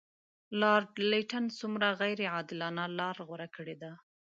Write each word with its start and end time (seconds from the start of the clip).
لارډ 0.59 0.89
لیټن 1.11 1.45
څومره 1.59 1.87
غیر 2.01 2.19
عادلانه 2.33 2.83
لار 2.97 3.15
غوره 3.27 3.47
کړې 3.55 3.75
ده. 3.81 3.91